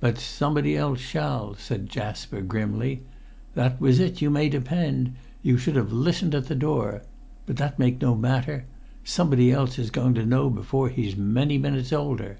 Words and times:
"But 0.00 0.16
somebody 0.16 0.78
else 0.78 0.98
shall!" 0.98 1.54
said 1.56 1.90
Jasper 1.90 2.40
grimly. 2.40 3.02
"That 3.54 3.78
was 3.78 3.98
it, 4.00 4.22
you 4.22 4.30
may 4.30 4.48
depend; 4.48 5.14
you 5.42 5.58
should 5.58 5.76
have 5.76 5.92
listened 5.92 6.34
at 6.34 6.46
the 6.46 6.54
door. 6.54 7.02
But 7.44 7.58
that 7.58 7.78
make 7.78 8.00
no 8.00 8.14
matter. 8.14 8.64
Somebody 9.04 9.52
else 9.52 9.78
is 9.78 9.90
going 9.90 10.14
to 10.14 10.24
know 10.24 10.48
before 10.48 10.88
he's 10.88 11.16
many 11.18 11.58
minutes 11.58 11.92
older!" 11.92 12.38